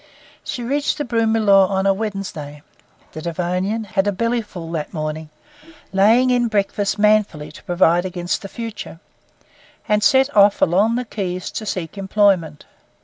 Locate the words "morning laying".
4.95-6.31